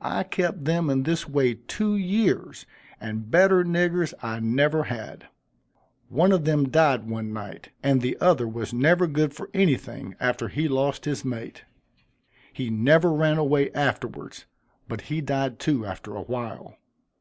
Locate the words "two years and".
1.54-3.30